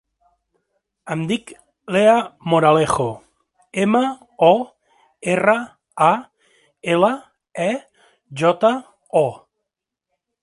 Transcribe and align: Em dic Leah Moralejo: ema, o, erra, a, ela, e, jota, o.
Em 1.15 1.19
dic 1.31 1.51
Leah 1.95 2.21
Moralejo: 2.53 3.05
ema, 3.83 4.01
o, 4.49 4.51
erra, 5.33 5.57
a, 6.07 6.11
ela, 6.95 7.11
e, 7.69 7.71
jota, 8.45 8.73
o. 9.25 9.27